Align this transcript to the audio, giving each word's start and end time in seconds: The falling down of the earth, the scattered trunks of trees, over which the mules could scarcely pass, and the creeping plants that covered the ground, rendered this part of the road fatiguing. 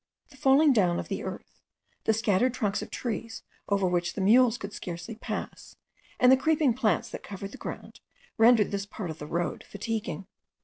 The 0.31 0.37
falling 0.37 0.73
down 0.73 0.97
of 0.99 1.09
the 1.09 1.21
earth, 1.21 1.61
the 2.05 2.13
scattered 2.15 2.55
trunks 2.55 2.81
of 2.81 2.89
trees, 2.89 3.43
over 3.69 3.85
which 3.85 4.13
the 4.15 4.21
mules 4.21 4.57
could 4.57 4.73
scarcely 4.73 5.13
pass, 5.13 5.75
and 6.19 6.31
the 6.31 6.37
creeping 6.37 6.73
plants 6.73 7.09
that 7.09 7.21
covered 7.21 7.51
the 7.51 7.59
ground, 7.61 7.99
rendered 8.35 8.71
this 8.71 8.87
part 8.87 9.11
of 9.11 9.19
the 9.19 9.27
road 9.27 9.63
fatiguing. 9.63 10.25